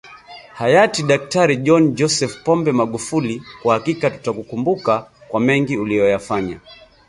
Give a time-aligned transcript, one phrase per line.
[0.53, 6.59] Hayati DkJohn Joseph Pombe Magufuli kwa hakika tutakukumbuka kwa mengi uliyoyafanya